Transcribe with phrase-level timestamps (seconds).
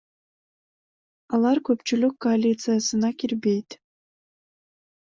[1.37, 3.81] Алар көпчүлүк коалициясына кирбейт.